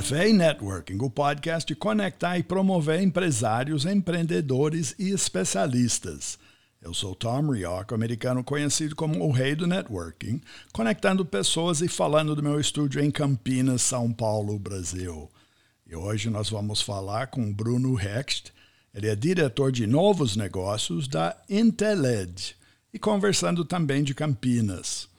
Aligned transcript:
Café 0.00 0.30
e 0.30 0.32
Networking, 0.32 0.96
o 1.02 1.10
podcast 1.10 1.68
de 1.68 1.74
conectar 1.74 2.38
e 2.38 2.42
promover 2.42 3.02
empresários, 3.02 3.84
empreendedores 3.84 4.94
e 4.98 5.10
especialistas. 5.10 6.38
Eu 6.80 6.94
sou 6.94 7.14
Tom 7.14 7.50
Rioch, 7.50 7.92
americano 7.92 8.42
conhecido 8.42 8.96
como 8.96 9.22
o 9.22 9.30
rei 9.30 9.54
do 9.54 9.66
networking, 9.66 10.40
conectando 10.72 11.22
pessoas 11.22 11.82
e 11.82 11.86
falando 11.86 12.34
do 12.34 12.42
meu 12.42 12.58
estúdio 12.58 13.04
em 13.04 13.10
Campinas, 13.10 13.82
São 13.82 14.10
Paulo, 14.10 14.58
Brasil. 14.58 15.30
E 15.86 15.94
hoje 15.94 16.30
nós 16.30 16.48
vamos 16.48 16.80
falar 16.80 17.26
com 17.26 17.52
Bruno 17.52 18.00
Hecht. 18.00 18.54
Ele 18.94 19.06
é 19.06 19.14
diretor 19.14 19.70
de 19.70 19.86
novos 19.86 20.34
negócios 20.34 21.06
da 21.06 21.36
Inteled 21.46 22.56
e 22.90 22.98
conversando 22.98 23.66
também 23.66 24.02
de 24.02 24.14
Campinas. 24.14 25.09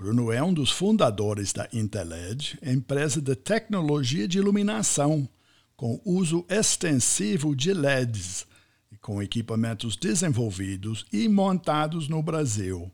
Bruno 0.00 0.32
é 0.32 0.42
um 0.42 0.54
dos 0.54 0.70
fundadores 0.70 1.52
da 1.52 1.68
Inteled, 1.74 2.58
empresa 2.62 3.20
de 3.20 3.36
tecnologia 3.36 4.26
de 4.26 4.38
iluminação, 4.38 5.28
com 5.76 6.00
uso 6.06 6.42
extensivo 6.48 7.54
de 7.54 7.74
LEDs 7.74 8.46
e 8.90 8.96
com 8.96 9.22
equipamentos 9.22 9.96
desenvolvidos 9.96 11.04
e 11.12 11.28
montados 11.28 12.08
no 12.08 12.22
Brasil, 12.22 12.90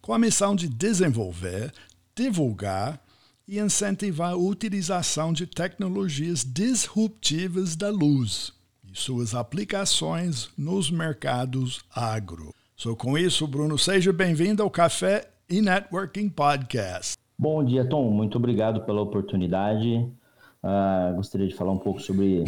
com 0.00 0.14
a 0.14 0.18
missão 0.18 0.54
de 0.54 0.68
desenvolver, 0.68 1.72
divulgar 2.14 3.04
e 3.48 3.58
incentivar 3.58 4.34
a 4.34 4.36
utilização 4.36 5.32
de 5.32 5.48
tecnologias 5.48 6.44
disruptivas 6.44 7.74
da 7.74 7.90
luz 7.90 8.52
e 8.88 8.96
suas 8.96 9.34
aplicações 9.34 10.50
nos 10.56 10.88
mercados 10.88 11.80
agro. 11.92 12.54
Sou 12.76 12.94
com 12.94 13.18
isso, 13.18 13.44
Bruno. 13.48 13.76
Seja 13.76 14.12
bem-vindo 14.12 14.62
ao 14.62 14.70
Café 14.70 15.33
e 15.48 15.60
Networking 15.60 16.28
Podcast. 16.28 17.16
Bom 17.38 17.62
dia, 17.62 17.84
Tom. 17.84 18.10
Muito 18.10 18.38
obrigado 18.38 18.82
pela 18.82 19.02
oportunidade. 19.02 20.10
Uh, 20.62 21.14
gostaria 21.16 21.46
de 21.46 21.54
falar 21.54 21.72
um 21.72 21.78
pouco 21.78 22.00
sobre 22.00 22.44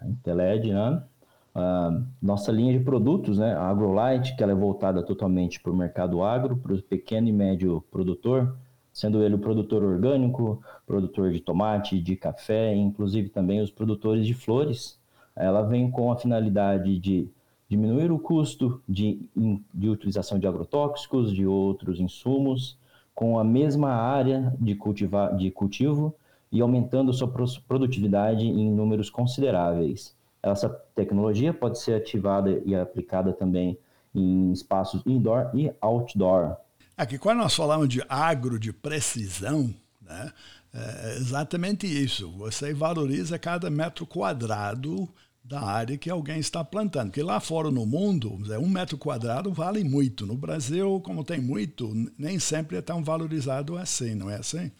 a 0.00 0.06
Inteled, 0.06 0.72
né? 0.72 1.02
Uh, 1.54 2.04
nossa 2.22 2.52
linha 2.52 2.78
de 2.78 2.84
produtos, 2.84 3.38
né? 3.38 3.54
A 3.54 3.68
AgroLight, 3.68 4.36
que 4.36 4.42
ela 4.42 4.52
é 4.52 4.54
voltada 4.54 5.02
totalmente 5.02 5.60
para 5.60 5.72
o 5.72 5.76
mercado 5.76 6.22
agro, 6.22 6.56
para 6.56 6.74
o 6.74 6.82
pequeno 6.82 7.28
e 7.28 7.32
médio 7.32 7.82
produtor, 7.90 8.56
sendo 8.92 9.22
ele 9.22 9.34
o 9.34 9.38
produtor 9.38 9.82
orgânico, 9.82 10.62
produtor 10.86 11.32
de 11.32 11.40
tomate, 11.40 12.00
de 12.00 12.14
café, 12.14 12.74
inclusive 12.74 13.28
também 13.28 13.60
os 13.60 13.70
produtores 13.70 14.26
de 14.26 14.34
flores. 14.34 14.98
Ela 15.34 15.62
vem 15.62 15.90
com 15.90 16.12
a 16.12 16.16
finalidade 16.16 16.98
de 16.98 17.28
diminuir 17.68 18.10
o 18.12 18.18
custo 18.18 18.80
de, 18.88 19.20
de 19.74 19.88
utilização 19.88 20.38
de 20.38 20.46
agrotóxicos, 20.46 21.34
de 21.34 21.46
outros 21.46 22.00
insumos, 22.00 22.78
com 23.14 23.38
a 23.38 23.44
mesma 23.44 23.90
área 23.90 24.54
de, 24.60 24.74
cultivar, 24.74 25.36
de 25.36 25.50
cultivo 25.50 26.14
e 26.52 26.60
aumentando 26.60 27.12
sua 27.12 27.28
produtividade 27.66 28.44
em 28.44 28.70
números 28.70 29.10
consideráveis. 29.10 30.14
Essa 30.42 30.68
tecnologia 30.94 31.52
pode 31.52 31.78
ser 31.78 31.94
ativada 31.94 32.62
e 32.64 32.74
aplicada 32.74 33.32
também 33.32 33.78
em 34.14 34.52
espaços 34.52 35.02
indoor 35.04 35.50
e 35.54 35.72
outdoor. 35.80 36.56
Aqui, 36.96 37.18
quando 37.18 37.38
nós 37.38 37.54
falamos 37.54 37.88
de 37.88 38.02
agro 38.08 38.58
de 38.58 38.72
precisão, 38.72 39.74
né, 40.00 40.32
é 40.72 41.16
exatamente 41.16 41.86
isso. 41.86 42.30
Você 42.32 42.72
valoriza 42.72 43.38
cada 43.38 43.68
metro 43.70 44.06
quadrado 44.06 45.08
da 45.48 45.60
área 45.60 45.96
que 45.96 46.10
alguém 46.10 46.38
está 46.38 46.64
plantando. 46.64 47.08
Porque 47.08 47.22
lá 47.22 47.38
fora 47.38 47.70
no 47.70 47.86
mundo, 47.86 48.38
um 48.60 48.68
metro 48.68 48.98
quadrado 48.98 49.52
vale 49.52 49.84
muito. 49.84 50.26
No 50.26 50.36
Brasil, 50.36 51.00
como 51.04 51.24
tem 51.24 51.40
muito, 51.40 51.92
nem 52.18 52.38
sempre 52.38 52.76
é 52.76 52.82
tão 52.82 53.02
valorizado 53.02 53.76
assim, 53.76 54.14
não 54.14 54.28
é 54.28 54.36
assim? 54.36 54.70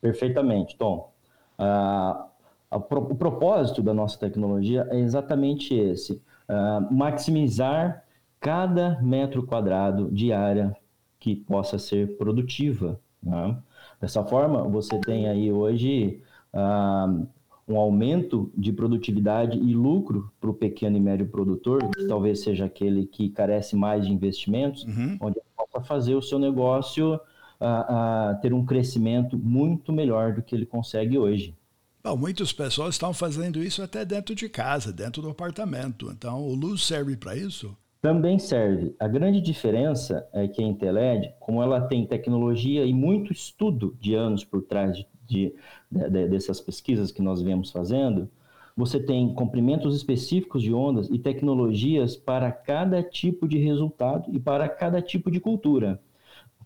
Perfeitamente, 0.00 0.76
Tom. 0.76 1.12
Uh, 1.58 2.24
o 2.70 3.14
propósito 3.14 3.82
da 3.82 3.94
nossa 3.94 4.18
tecnologia 4.18 4.86
é 4.90 4.98
exatamente 4.98 5.74
esse: 5.74 6.12
uh, 6.12 6.92
maximizar 6.92 8.04
cada 8.40 9.00
metro 9.00 9.46
quadrado 9.46 10.10
de 10.10 10.32
área 10.32 10.76
que 11.18 11.36
possa 11.36 11.78
ser 11.78 12.16
produtiva. 12.16 13.00
Né? 13.22 13.56
Dessa 14.00 14.24
forma, 14.24 14.64
você 14.64 15.00
tem 15.00 15.28
aí 15.28 15.50
hoje 15.50 16.22
uh, 16.52 17.26
um 17.68 17.76
aumento 17.76 18.50
de 18.56 18.72
produtividade 18.72 19.58
e 19.58 19.74
lucro 19.74 20.30
para 20.40 20.50
o 20.50 20.54
pequeno 20.54 20.96
e 20.96 21.00
médio 21.00 21.26
produtor, 21.26 21.90
que 21.90 22.06
talvez 22.06 22.40
seja 22.40 22.66
aquele 22.66 23.06
que 23.06 23.28
carece 23.28 23.74
mais 23.74 24.06
de 24.06 24.12
investimentos, 24.12 24.84
uhum. 24.84 25.16
onde 25.20 25.40
possa 25.56 25.84
fazer 25.84 26.14
o 26.14 26.22
seu 26.22 26.38
negócio 26.38 27.14
uh, 27.14 27.18
uh, 27.18 28.40
ter 28.40 28.52
um 28.52 28.64
crescimento 28.64 29.36
muito 29.36 29.92
melhor 29.92 30.32
do 30.32 30.42
que 30.42 30.54
ele 30.54 30.66
consegue 30.66 31.18
hoje. 31.18 31.54
Bom, 32.04 32.16
muitas 32.16 32.52
pessoas 32.52 32.94
estão 32.94 33.12
fazendo 33.12 33.60
isso 33.60 33.82
até 33.82 34.04
dentro 34.04 34.32
de 34.32 34.48
casa, 34.48 34.92
dentro 34.92 35.20
do 35.20 35.28
apartamento. 35.28 36.08
Então, 36.12 36.40
o 36.40 36.54
luz 36.54 36.84
serve 36.84 37.16
para 37.16 37.34
isso? 37.34 37.76
Também 38.00 38.38
serve. 38.38 38.94
A 39.00 39.08
grande 39.08 39.40
diferença 39.40 40.24
é 40.32 40.46
que 40.46 40.62
a 40.62 40.64
Inteled, 40.64 41.34
como 41.40 41.60
ela 41.60 41.80
tem 41.80 42.06
tecnologia 42.06 42.84
e 42.84 42.92
muito 42.92 43.32
estudo 43.32 43.96
de 44.00 44.14
anos 44.14 44.44
por 44.44 44.62
trás 44.62 44.96
de, 44.96 45.06
de, 45.26 45.54
de, 45.90 46.28
dessas 46.28 46.60
pesquisas 46.60 47.10
que 47.10 47.22
nós 47.22 47.42
vemos 47.42 47.70
fazendo, 47.70 48.28
você 48.76 49.00
tem 49.00 49.32
comprimentos 49.34 49.96
específicos 49.96 50.62
de 50.62 50.72
ondas 50.72 51.08
e 51.10 51.18
tecnologias 51.18 52.14
para 52.14 52.52
cada 52.52 53.02
tipo 53.02 53.48
de 53.48 53.58
resultado 53.58 54.30
e 54.30 54.38
para 54.38 54.68
cada 54.68 55.00
tipo 55.00 55.30
de 55.30 55.40
cultura. 55.40 56.00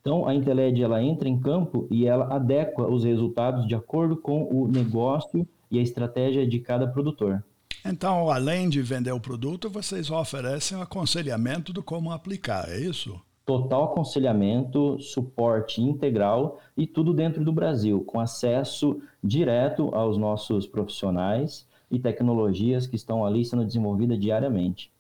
Então, 0.01 0.27
a 0.27 0.35
Inteled 0.35 0.83
ela 0.83 1.03
entra 1.03 1.29
em 1.29 1.39
campo 1.39 1.87
e 1.91 2.07
ela 2.07 2.35
adequa 2.35 2.89
os 2.89 3.05
resultados 3.05 3.67
de 3.69 3.75
acordo 3.75 4.17
com 4.17 4.49
o 4.51 4.67
negócio 4.67 5.47
e 5.71 5.79
a 5.79 5.83
estratégia 5.83 6.47
de 6.47 6.59
cada 6.59 6.87
produtor. 6.87 7.45
Então, 7.85 8.29
além 8.31 8.69
de 8.69 8.83
vender 8.83 9.13
o 9.13 9.21
produto, 9.21 9.71
vocês 9.71 10.11
oferecem 10.11 10.81
aconselhamento 10.81 11.73
do 11.73 11.83
como 11.83 12.13
aplicar, 12.13 12.69
é 12.69 12.81
isso? 12.81 13.21
Total 13.45 13.85
aconselhamento, 13.85 15.01
suporte 15.01 15.81
integral 15.81 16.61
e 16.77 16.87
tudo 16.87 17.13
dentro 17.13 17.45
do 17.45 17.53
Brasil, 17.53 18.05
com 18.05 18.21
acesso 18.21 19.01
direto 19.23 19.95
aos 19.95 20.17
nossos 20.17 20.67
profissionais 20.67 21.67
e 21.91 21.99
tecnologias 21.99 22.87
que 22.87 22.97
estão 22.97 23.25
ali 23.25 23.45
sendo 23.45 23.65
desenvolvidas 23.65 24.19
diariamente. 24.19 24.93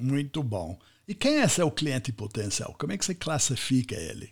Muito 0.00 0.42
bom. 0.42 0.76
E 1.06 1.14
quem 1.14 1.36
é 1.38 1.48
seu 1.48 1.70
cliente 1.70 2.12
potencial? 2.12 2.74
Como 2.78 2.92
é 2.92 2.98
que 2.98 3.04
você 3.04 3.14
classifica 3.14 3.94
ele? 3.94 4.30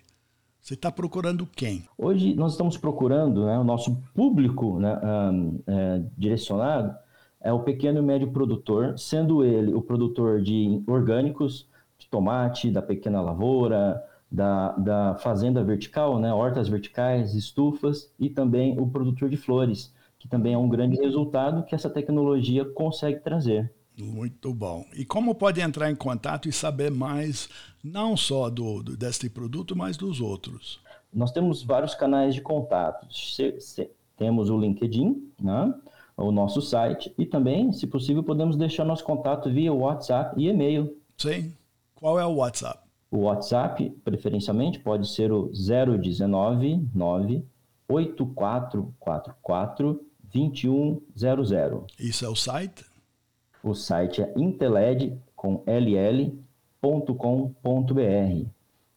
Você 0.60 0.74
está 0.74 0.92
procurando 0.92 1.46
quem? 1.46 1.84
Hoje 1.98 2.34
nós 2.34 2.52
estamos 2.52 2.76
procurando, 2.76 3.46
né, 3.46 3.58
o 3.58 3.64
nosso 3.64 3.96
público 4.14 4.78
né, 4.78 4.96
um, 5.02 5.58
é, 5.66 6.02
direcionado 6.16 6.94
é 7.40 7.52
o 7.52 7.60
pequeno 7.60 7.98
e 7.98 8.02
médio 8.02 8.30
produtor, 8.30 8.96
sendo 8.96 9.44
ele 9.44 9.74
o 9.74 9.82
produtor 9.82 10.40
de 10.40 10.80
orgânicos, 10.86 11.68
de 12.02 12.08
tomate, 12.08 12.70
da 12.70 12.82
pequena 12.82 13.20
lavoura, 13.20 14.02
da, 14.30 14.72
da 14.72 15.14
fazenda 15.16 15.62
vertical, 15.62 16.18
né, 16.18 16.32
hortas 16.32 16.68
verticais, 16.68 17.34
estufas 17.34 18.10
e 18.18 18.30
também 18.30 18.78
o 18.78 18.86
produtor 18.88 19.28
de 19.28 19.36
flores, 19.36 19.92
que 20.18 20.28
também 20.28 20.54
é 20.54 20.58
um 20.58 20.68
grande 20.68 20.96
resultado 20.96 21.64
que 21.64 21.74
essa 21.74 21.90
tecnologia 21.90 22.64
consegue 22.64 23.20
trazer. 23.20 23.72
Muito 23.98 24.54
bom. 24.54 24.86
E 24.94 25.04
como 25.04 25.34
pode 25.34 25.60
entrar 25.60 25.90
em 25.90 25.94
contato 25.94 26.48
e 26.48 26.52
saber 26.52 26.90
mais, 26.90 27.48
não 27.84 28.16
só 28.16 28.48
do, 28.48 28.82
do 28.82 28.96
deste 28.96 29.28
produto, 29.28 29.76
mas 29.76 29.98
dos 29.98 30.20
outros? 30.20 30.80
Nós 31.12 31.30
temos 31.30 31.62
vários 31.62 31.94
canais 31.94 32.34
de 32.34 32.40
contato. 32.40 33.06
Se, 33.12 33.60
se, 33.60 33.90
temos 34.16 34.48
o 34.48 34.58
LinkedIn, 34.58 35.30
né? 35.38 35.74
o 36.16 36.30
nosso 36.30 36.62
site, 36.62 37.12
e 37.18 37.26
também, 37.26 37.72
se 37.72 37.86
possível, 37.86 38.22
podemos 38.22 38.56
deixar 38.56 38.84
nosso 38.84 39.04
contato 39.04 39.50
via 39.50 39.72
WhatsApp 39.72 40.40
e 40.40 40.48
e-mail. 40.48 40.96
Sim, 41.18 41.52
qual 42.02 42.18
é 42.18 42.26
o 42.26 42.34
WhatsApp? 42.34 42.80
O 43.12 43.20
WhatsApp, 43.20 43.88
preferencialmente, 44.02 44.80
pode 44.80 45.08
ser 45.08 45.30
o 45.30 45.52
019 45.52 46.84
8444 47.88 50.04
2100. 50.24 51.86
Isso 52.00 52.24
é 52.24 52.28
o 52.28 52.34
site? 52.34 52.84
O 53.62 53.72
site 53.72 54.20
é 54.20 54.34
inteled 54.36 55.16
com 55.36 55.62
ll.com.br. 55.64 56.40